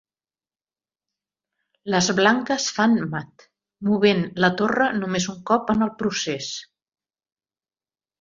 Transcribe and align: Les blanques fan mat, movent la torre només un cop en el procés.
Les 1.95 2.07
blanques 2.19 2.69
fan 2.77 2.95
mat, 3.11 3.45
movent 3.89 4.23
la 4.45 4.49
torre 4.63 4.87
només 5.03 5.29
un 5.35 5.37
cop 5.51 5.71
en 5.75 5.87
el 5.89 5.93
procés. 6.01 6.49